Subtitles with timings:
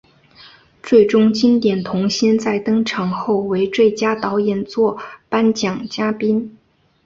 [0.81, 4.97] 最终经典童星在登场后为最佳导演作
[5.29, 6.57] 颁奖嘉宾。